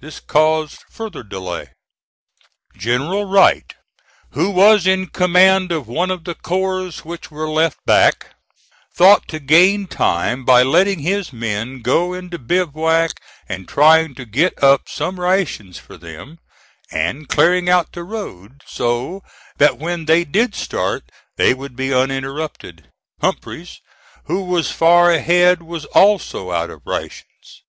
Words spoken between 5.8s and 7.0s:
one of the corps